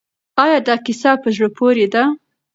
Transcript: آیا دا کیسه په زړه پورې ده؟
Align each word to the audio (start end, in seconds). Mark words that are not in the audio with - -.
آیا 0.43 0.59
دا 0.67 0.75
کیسه 0.85 1.11
په 1.21 1.29
زړه 1.35 1.49
پورې 1.57 1.85
ده؟ 1.93 2.03